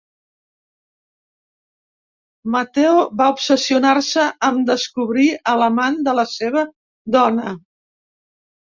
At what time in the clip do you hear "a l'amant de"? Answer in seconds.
5.55-6.19